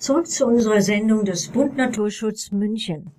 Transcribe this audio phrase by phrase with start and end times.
[0.00, 3.10] Zurück zu unserer Sendung des Bund Naturschutz München.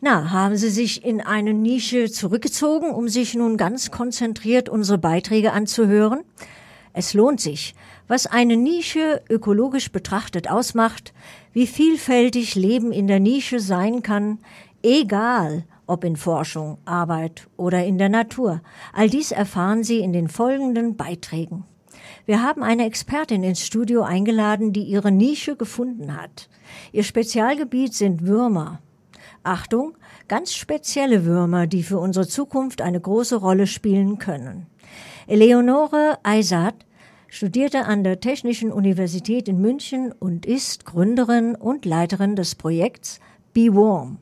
[0.00, 5.52] Na, haben Sie sich in eine Nische zurückgezogen, um sich nun ganz konzentriert unsere Beiträge
[5.52, 6.24] anzuhören?
[6.94, 7.74] Es lohnt sich.
[8.08, 11.12] Was eine Nische ökologisch betrachtet ausmacht,
[11.52, 14.38] wie vielfältig Leben in der Nische sein kann,
[14.82, 18.62] egal ob in Forschung, Arbeit oder in der Natur.
[18.94, 21.64] All dies erfahren Sie in den folgenden Beiträgen.
[22.26, 26.48] Wir haben eine Expertin ins Studio eingeladen, die ihre Nische gefunden hat.
[26.90, 28.80] Ihr Spezialgebiet sind Würmer.
[29.42, 29.94] Achtung,
[30.26, 34.66] ganz spezielle Würmer, die für unsere Zukunft eine große Rolle spielen können.
[35.26, 36.86] Eleonore Eisert
[37.28, 43.20] studierte an der Technischen Universität in München und ist Gründerin und Leiterin des Projekts
[43.52, 44.16] Be Warm.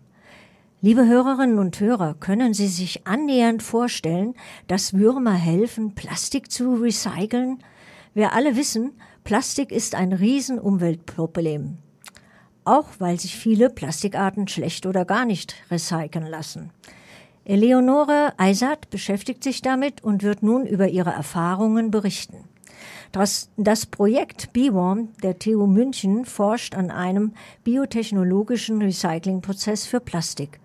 [0.80, 4.34] Liebe Hörerinnen und Hörer, können Sie sich annähernd vorstellen,
[4.66, 7.62] dass Würmer helfen, Plastik zu recyceln?
[8.14, 8.92] Wir alle wissen,
[9.24, 11.78] Plastik ist ein Riesenumweltproblem.
[12.64, 16.70] Auch weil sich viele Plastikarten schlecht oder gar nicht recyceln lassen.
[17.44, 22.44] Eleonore Eisert beschäftigt sich damit und wird nun über ihre Erfahrungen berichten.
[23.12, 27.32] Das, das Projekt BeWarm der TU München forscht an einem
[27.64, 30.60] biotechnologischen Recyclingprozess für Plastik.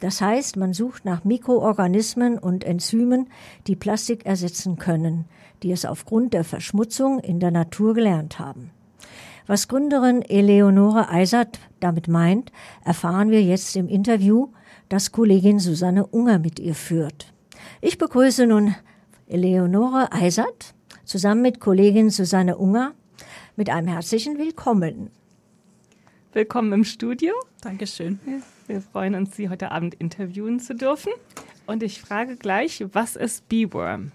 [0.00, 3.28] Das heißt, man sucht nach Mikroorganismen und Enzymen,
[3.66, 5.24] die Plastik ersetzen können
[5.64, 8.70] die es aufgrund der Verschmutzung in der Natur gelernt haben.
[9.46, 12.52] Was Gründerin Eleonore Eisert damit meint,
[12.84, 14.52] erfahren wir jetzt im Interview,
[14.90, 17.32] das Kollegin Susanne Unger mit ihr führt.
[17.80, 18.74] Ich begrüße nun
[19.26, 20.74] Eleonore Eisert
[21.06, 22.92] zusammen mit Kollegin Susanne Unger
[23.56, 25.10] mit einem herzlichen Willkommen.
[26.34, 27.32] Willkommen im Studio.
[27.62, 28.18] Dankeschön.
[28.66, 31.12] Wir freuen uns, Sie heute Abend interviewen zu dürfen.
[31.66, 34.12] Und ich frage gleich, was ist Beeworm?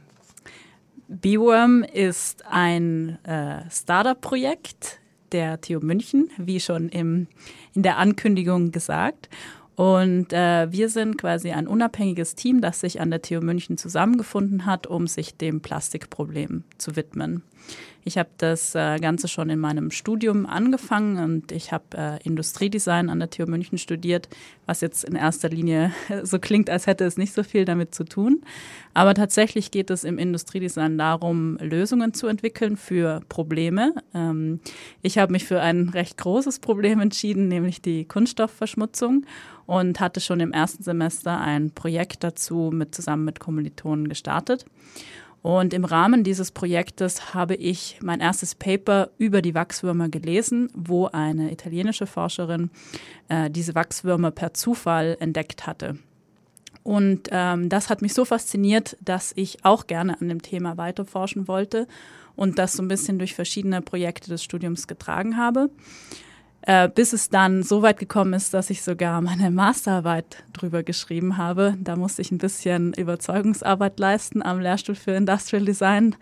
[1.09, 4.99] Beworm ist ein äh, Startup-Projekt
[5.31, 7.25] der TU München, wie schon im,
[7.73, 9.27] in der Ankündigung gesagt.
[9.75, 14.67] Und äh, wir sind quasi ein unabhängiges Team, das sich an der TU München zusammengefunden
[14.67, 17.41] hat, um sich dem Plastikproblem zu widmen.
[18.05, 23.09] Ich habe das äh, Ganze schon in meinem Studium angefangen und ich habe äh, Industriedesign
[23.09, 24.29] an der TU München studiert,
[24.65, 25.91] was jetzt in erster Linie
[26.23, 28.41] so klingt, als hätte es nicht so viel damit zu tun.
[28.93, 33.93] Aber tatsächlich geht es im Industriedesign darum, Lösungen zu entwickeln für Probleme.
[34.13, 34.59] Ähm,
[35.01, 39.25] ich habe mich für ein recht großes Problem entschieden, nämlich die Kunststoffverschmutzung
[39.65, 44.65] und hatte schon im ersten Semester ein Projekt dazu mit, zusammen mit Kommilitonen gestartet.
[45.41, 51.07] Und im Rahmen dieses Projektes habe ich mein erstes Paper über die Wachswürmer gelesen, wo
[51.07, 52.69] eine italienische Forscherin
[53.29, 55.97] äh, diese Wachswürmer per Zufall entdeckt hatte.
[56.83, 61.47] Und ähm, das hat mich so fasziniert, dass ich auch gerne an dem Thema weiterforschen
[61.47, 61.87] wollte
[62.35, 65.69] und das so ein bisschen durch verschiedene Projekte des Studiums getragen habe
[66.61, 71.37] äh, bis es dann so weit gekommen ist, dass ich sogar meine Masterarbeit drüber geschrieben
[71.37, 71.75] habe.
[71.79, 76.15] Da musste ich ein bisschen Überzeugungsarbeit leisten am Lehrstuhl für Industrial Design.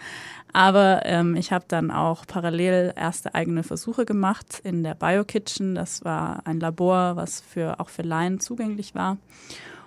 [0.54, 5.76] Aber ähm, ich habe dann auch parallel erste eigene Versuche gemacht in der BioKitchen.
[5.76, 9.18] Das war ein Labor, was für, auch für Laien zugänglich war.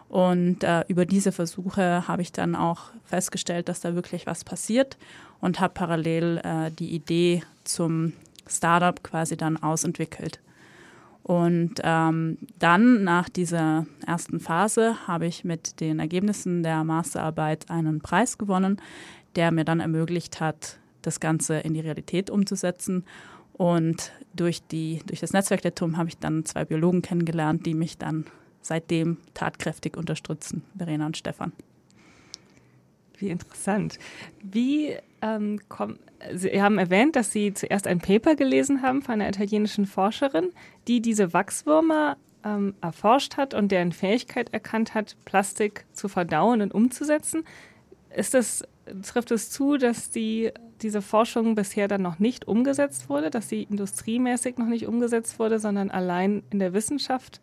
[0.09, 4.99] Und äh, über diese Versuche habe ich dann auch festgestellt, dass da wirklich was passiert
[5.41, 8.13] und habe parallel äh, die Idee zum
[8.51, 10.41] Startup quasi dann ausentwickelt.
[11.23, 18.01] Und ähm, dann nach dieser ersten Phase habe ich mit den Ergebnissen der Masterarbeit einen
[18.01, 18.81] Preis gewonnen,
[19.37, 23.05] der mir dann ermöglicht hat, das Ganze in die Realität umzusetzen.
[23.53, 27.75] Und durch, die, durch das Netzwerk der TUM habe ich dann zwei Biologen kennengelernt, die
[27.75, 28.25] mich dann
[28.63, 31.53] seitdem tatkräftig unterstützen, Verena und Stefan.
[33.21, 33.99] Wie interessant.
[34.43, 35.99] Wie ähm, komm,
[36.35, 40.51] Sie haben erwähnt, dass Sie zuerst ein Paper gelesen haben von einer italienischen Forscherin,
[40.87, 46.75] die diese Wachswürmer ähm, erforscht hat und deren Fähigkeit erkannt hat, Plastik zu verdauen und
[46.75, 47.45] umzusetzen.
[48.15, 48.65] Ist das,
[49.03, 50.51] trifft es zu, dass die,
[50.83, 55.59] diese Forschung bisher dann noch nicht umgesetzt wurde, dass sie industriemäßig noch nicht umgesetzt wurde,
[55.59, 57.41] sondern allein in der Wissenschaft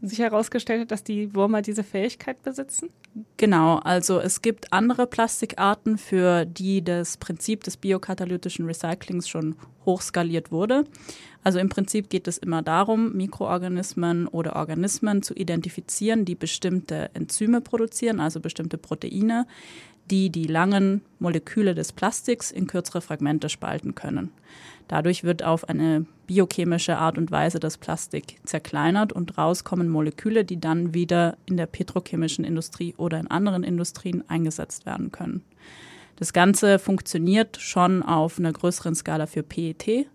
[0.00, 2.90] sich herausgestellt hat, dass die Würmer diese Fähigkeit besitzen?
[3.36, 10.52] Genau, also es gibt andere Plastikarten, für die das Prinzip des biokatalytischen Recyclings schon hochskaliert
[10.52, 10.84] wurde.
[11.42, 17.60] Also im Prinzip geht es immer darum, Mikroorganismen oder Organismen zu identifizieren, die bestimmte Enzyme
[17.60, 19.46] produzieren, also bestimmte Proteine,
[20.10, 24.30] die die langen Moleküle des Plastiks in kürzere Fragmente spalten können.
[24.88, 30.60] Dadurch wird auf eine biochemische Art und Weise das Plastik zerkleinert und rauskommen Moleküle, die
[30.60, 35.42] dann wieder in der petrochemischen Industrie oder in anderen Industrien eingesetzt werden können.
[36.16, 40.06] Das Ganze funktioniert schon auf einer größeren Skala für PET.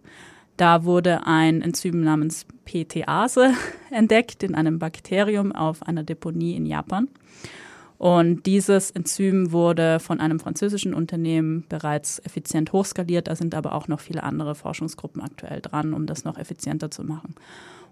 [0.57, 3.53] Da wurde ein Enzym namens PTase
[3.91, 7.07] entdeckt in einem Bakterium auf einer Deponie in Japan.
[8.03, 13.29] Und dieses Enzym wurde von einem französischen Unternehmen bereits effizient hochskaliert.
[13.29, 17.05] Da sind aber auch noch viele andere Forschungsgruppen aktuell dran, um das noch effizienter zu
[17.05, 17.33] machen.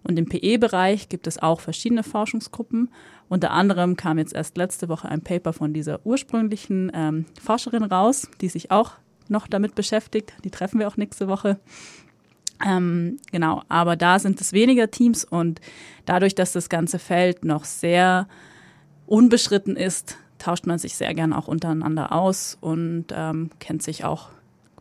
[0.03, 2.89] Und im PE-Bereich gibt es auch verschiedene Forschungsgruppen.
[3.29, 8.27] Unter anderem kam jetzt erst letzte Woche ein Paper von dieser ursprünglichen ähm, Forscherin raus,
[8.41, 8.91] die sich auch
[9.29, 10.33] noch damit beschäftigt.
[10.43, 11.57] Die treffen wir auch nächste Woche.
[12.67, 15.61] Ähm, genau, aber da sind es weniger Teams und
[16.05, 18.27] dadurch, dass das ganze Feld noch sehr
[19.11, 24.29] unbeschritten ist, tauscht man sich sehr gern auch untereinander aus und ähm, kennt sich auch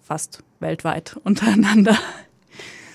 [0.01, 1.99] fast weltweit untereinander.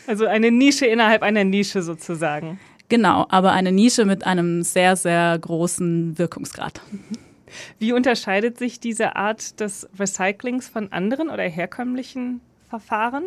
[0.07, 2.59] Also eine Nische innerhalb einer Nische sozusagen.
[2.87, 6.79] Genau, aber eine Nische mit einem sehr, sehr großen Wirkungsgrad.
[7.79, 13.25] Wie unterscheidet sich diese Art des Recyclings von anderen oder herkömmlichen Verfahren?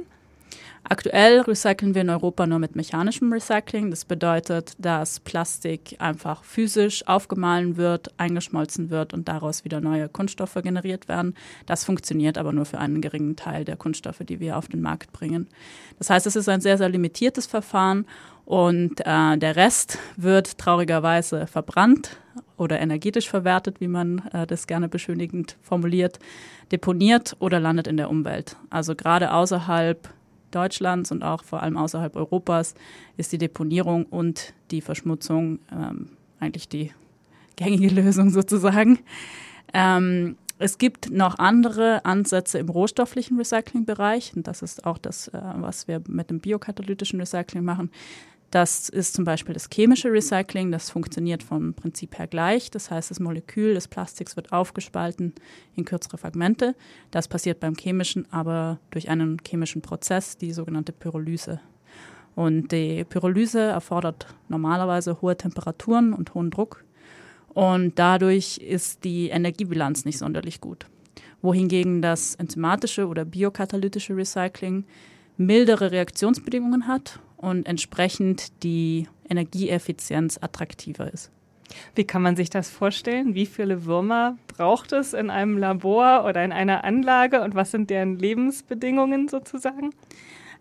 [0.85, 3.91] Aktuell recyceln wir in Europa nur mit mechanischem Recycling.
[3.91, 10.59] Das bedeutet, dass Plastik einfach physisch aufgemahlen wird, eingeschmolzen wird und daraus wieder neue Kunststoffe
[10.63, 11.35] generiert werden.
[11.67, 15.13] Das funktioniert aber nur für einen geringen Teil der Kunststoffe, die wir auf den Markt
[15.13, 15.49] bringen.
[15.99, 18.07] Das heißt, es ist ein sehr, sehr limitiertes Verfahren
[18.45, 22.17] und äh, der Rest wird traurigerweise verbrannt
[22.57, 26.19] oder energetisch verwertet, wie man äh, das gerne beschönigend formuliert,
[26.73, 28.57] deponiert oder landet in der Umwelt.
[28.71, 30.09] Also gerade außerhalb
[30.51, 32.75] Deutschlands und auch vor allem außerhalb Europas
[33.17, 36.11] ist die Deponierung und die Verschmutzung ähm,
[36.41, 36.93] eigentlich die
[37.57, 38.99] gängige Lösung sozusagen.
[39.73, 45.41] Ähm, es gibt noch andere Ansätze im rohstofflichen Recyclingbereich und das ist auch das, äh,
[45.57, 47.91] was wir mit dem biokatalytischen Recycling machen.
[48.51, 50.73] Das ist zum Beispiel das chemische Recycling.
[50.73, 52.71] Das funktioniert vom Prinzip her gleich.
[52.71, 55.35] Das heißt, das Molekül des Plastiks wird aufgespalten
[55.77, 56.75] in kürzere Fragmente.
[57.11, 61.61] Das passiert beim chemischen, aber durch einen chemischen Prozess, die sogenannte Pyrolyse.
[62.35, 66.85] Und die Pyrolyse erfordert normalerweise hohe Temperaturen und hohen Druck.
[67.53, 70.87] Und dadurch ist die Energiebilanz nicht sonderlich gut.
[71.43, 74.85] Wohingegen das enzymatische oder biokatalytische Recycling
[75.37, 81.31] mildere Reaktionsbedingungen hat und entsprechend die Energieeffizienz attraktiver ist.
[81.95, 83.35] Wie kann man sich das vorstellen?
[83.35, 87.91] Wie viele Würmer braucht es in einem Labor oder in einer Anlage und was sind
[87.91, 89.91] deren Lebensbedingungen sozusagen?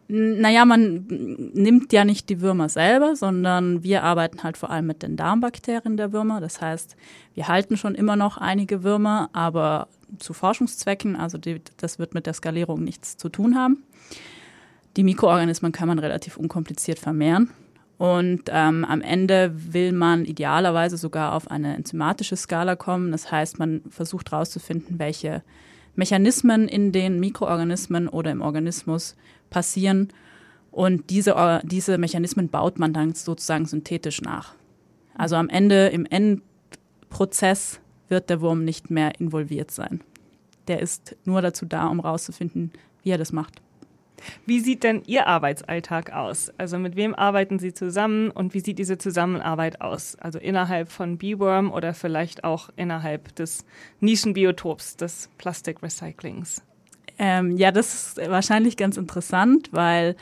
[0.09, 5.03] Naja, man nimmt ja nicht die Würmer selber, sondern wir arbeiten halt vor allem mit
[5.03, 6.39] den Darmbakterien der Würmer.
[6.39, 6.95] Das heißt,
[7.33, 9.89] wir halten schon immer noch einige Würmer, aber
[10.19, 13.83] zu Forschungszwecken, also die, das wird mit der Skalierung nichts zu tun haben.
[14.97, 17.51] Die Mikroorganismen kann man relativ unkompliziert vermehren.
[17.99, 23.11] Und ähm, am Ende will man idealerweise sogar auf eine enzymatische Skala kommen.
[23.11, 25.43] Das heißt, man versucht herauszufinden, welche
[25.95, 29.15] Mechanismen in den Mikroorganismen oder im Organismus
[29.49, 30.09] passieren.
[30.71, 34.53] Und diese, diese Mechanismen baut man dann sozusagen synthetisch nach.
[35.15, 37.79] Also am Ende, im Endprozess,
[38.09, 40.01] wird der Wurm nicht mehr involviert sein.
[40.67, 42.71] Der ist nur dazu da, um herauszufinden,
[43.03, 43.61] wie er das macht.
[44.45, 46.51] Wie sieht denn Ihr Arbeitsalltag aus?
[46.57, 50.15] Also mit wem arbeiten Sie zusammen und wie sieht diese Zusammenarbeit aus?
[50.15, 53.65] Also innerhalb von Beeworm oder vielleicht auch innerhalb des
[53.99, 56.63] Nischenbiotops des Plastikrecyclings?
[57.19, 60.15] Ähm, ja, das ist wahrscheinlich ganz interessant, weil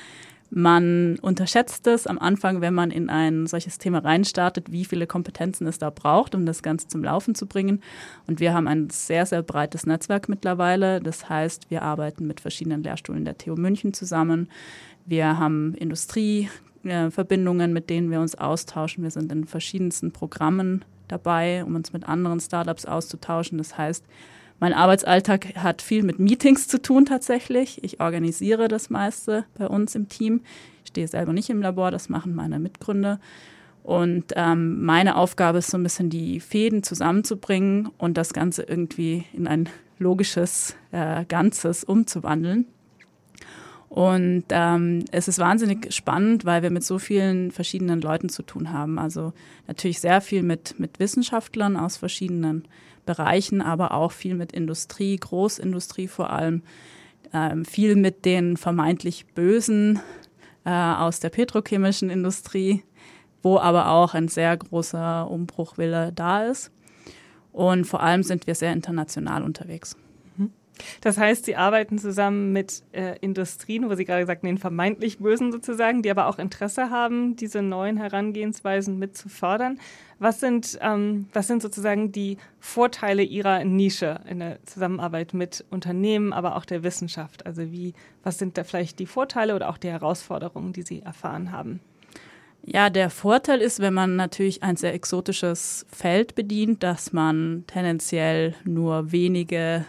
[0.49, 5.67] man unterschätzt es am Anfang, wenn man in ein solches Thema reinstartet, wie viele Kompetenzen
[5.67, 7.81] es da braucht, um das Ganze zum Laufen zu bringen.
[8.27, 11.01] Und wir haben ein sehr, sehr breites Netzwerk mittlerweile.
[11.01, 14.49] Das heißt, wir arbeiten mit verschiedenen Lehrstühlen der TU München zusammen.
[15.05, 19.03] Wir haben Industrieverbindungen, mit denen wir uns austauschen.
[19.03, 23.57] Wir sind in verschiedensten Programmen dabei, um uns mit anderen Startups auszutauschen.
[23.57, 24.05] Das heißt,
[24.59, 27.83] mein Arbeitsalltag hat viel mit Meetings zu tun tatsächlich.
[27.83, 30.41] Ich organisiere das meiste bei uns im Team.
[30.83, 33.19] Ich stehe selber nicht im Labor, das machen meine Mitgründer.
[33.83, 39.25] Und ähm, meine Aufgabe ist so ein bisschen die Fäden zusammenzubringen und das Ganze irgendwie
[39.33, 39.69] in ein
[39.99, 42.65] logisches äh, Ganzes umzuwandeln.
[43.95, 48.73] Und ähm, es ist wahnsinnig spannend, weil wir mit so vielen verschiedenen Leuten zu tun
[48.73, 48.99] haben.
[48.99, 49.31] Also
[49.67, 52.67] natürlich sehr viel mit, mit Wissenschaftlern aus verschiedenen
[53.05, 56.61] Bereichen, aber auch viel mit Industrie, Großindustrie vor allem,
[57.31, 60.01] ähm, viel mit den vermeintlich Bösen
[60.65, 62.83] äh, aus der petrochemischen Industrie,
[63.43, 66.69] wo aber auch ein sehr großer Umbruchwille da ist.
[67.53, 69.95] Und vor allem sind wir sehr international unterwegs.
[71.01, 75.51] Das heißt, Sie arbeiten zusammen mit äh, Industrien, wo Sie gerade sagten, den vermeintlich Bösen
[75.51, 79.79] sozusagen, die aber auch Interesse haben, diese neuen Herangehensweisen mit zu fördern.
[80.19, 86.33] Was sind, ähm, was sind sozusagen die Vorteile Ihrer Nische in der Zusammenarbeit mit Unternehmen,
[86.33, 87.45] aber auch der Wissenschaft?
[87.45, 91.51] Also wie, was sind da vielleicht die Vorteile oder auch die Herausforderungen, die Sie erfahren
[91.51, 91.81] haben?
[92.67, 98.55] Ja, der Vorteil ist, wenn man natürlich ein sehr exotisches Feld bedient, dass man tendenziell
[98.63, 99.85] nur wenige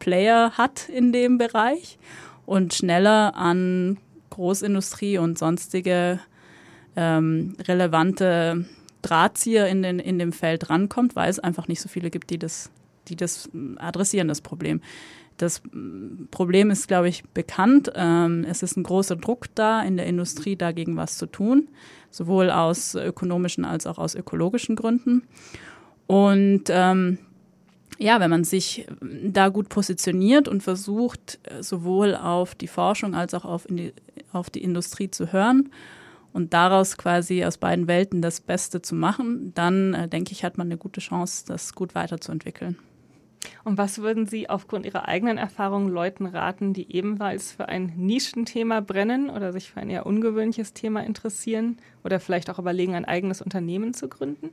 [0.00, 1.98] Player hat in dem Bereich
[2.44, 3.98] und schneller an
[4.30, 6.18] Großindustrie und sonstige
[6.96, 8.64] ähm, relevante
[9.02, 12.38] Drahtzieher in, den, in dem Feld rankommt, weil es einfach nicht so viele gibt, die
[12.38, 12.70] das,
[13.08, 14.80] die das mm, adressieren, das Problem.
[15.36, 17.92] Das mm, Problem ist, glaube ich, bekannt.
[17.94, 21.68] Ähm, es ist ein großer Druck da, in der Industrie dagegen was zu tun,
[22.10, 25.22] sowohl aus ökonomischen als auch aus ökologischen Gründen.
[26.06, 27.18] Und ähm,
[28.00, 33.44] ja, wenn man sich da gut positioniert und versucht, sowohl auf die Forschung als auch
[33.44, 33.92] auf, die,
[34.32, 35.70] auf die Industrie zu hören
[36.32, 40.56] und daraus quasi aus beiden Welten das Beste zu machen, dann äh, denke ich, hat
[40.56, 42.78] man eine gute Chance, das gut weiterzuentwickeln.
[43.64, 48.80] Und was würden Sie aufgrund Ihrer eigenen Erfahrungen Leuten raten, die ebenfalls für ein Nischenthema
[48.80, 53.42] brennen oder sich für ein eher ungewöhnliches Thema interessieren oder vielleicht auch überlegen, ein eigenes
[53.42, 54.50] Unternehmen zu gründen?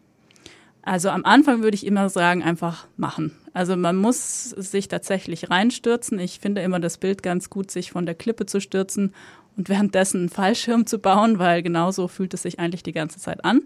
[0.88, 3.34] Also am Anfang würde ich immer sagen, einfach machen.
[3.52, 6.18] Also man muss sich tatsächlich reinstürzen.
[6.18, 9.14] Ich finde immer das Bild ganz gut, sich von der Klippe zu stürzen
[9.58, 13.44] und währenddessen einen Fallschirm zu bauen, weil genauso fühlt es sich eigentlich die ganze Zeit
[13.44, 13.64] an.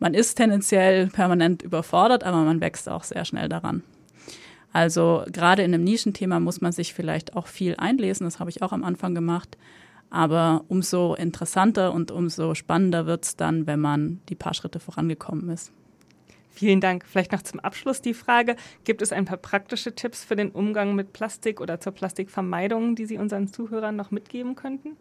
[0.00, 3.82] Man ist tendenziell permanent überfordert, aber man wächst auch sehr schnell daran.
[4.70, 8.26] Also gerade in einem Nischenthema muss man sich vielleicht auch viel einlesen.
[8.26, 9.56] Das habe ich auch am Anfang gemacht.
[10.10, 15.48] Aber umso interessanter und umso spannender wird es dann, wenn man die paar Schritte vorangekommen
[15.48, 15.72] ist.
[16.60, 17.06] Vielen Dank.
[17.06, 20.94] Vielleicht noch zum Abschluss die Frage, gibt es ein paar praktische Tipps für den Umgang
[20.94, 24.98] mit Plastik oder zur Plastikvermeidung, die Sie unseren Zuhörern noch mitgeben könnten?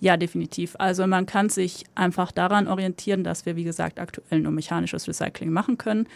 [0.00, 0.76] Ja, definitiv.
[0.78, 5.50] Also man kann sich einfach daran orientieren, dass wir, wie gesagt, aktuell nur mechanisches Recycling
[5.50, 6.08] machen können.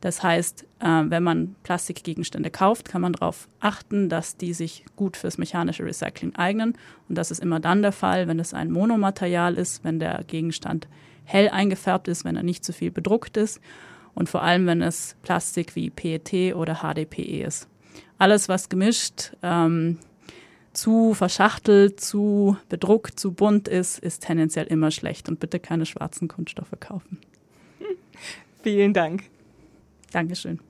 [0.00, 5.16] Das heißt, äh, wenn man Plastikgegenstände kauft, kann man darauf achten, dass die sich gut
[5.16, 6.78] fürs mechanische Recycling eignen.
[7.08, 10.86] Und das ist immer dann der Fall, wenn es ein Monomaterial ist, wenn der Gegenstand
[11.24, 13.60] hell eingefärbt ist, wenn er nicht zu viel bedruckt ist
[14.14, 17.68] und vor allem, wenn es Plastik wie PET oder HDPE ist.
[18.18, 19.98] Alles, was gemischt, ähm,
[20.72, 26.28] zu verschachtelt, zu bedruckt, zu bunt ist, ist tendenziell immer schlecht und bitte keine schwarzen
[26.28, 27.18] Kunststoffe kaufen.
[28.62, 29.24] Vielen Dank.
[30.12, 30.60] Dankeschön.